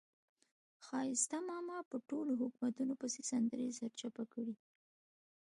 ښایسته 0.85 1.37
ماما 1.49 1.77
په 1.89 1.97
ټولو 2.09 2.31
حکومتونو 2.41 2.93
پسې 3.01 3.21
سندرې 3.31 3.75
سرچپه 3.79 4.23
کړې 4.31 4.43
دي. 4.47 4.55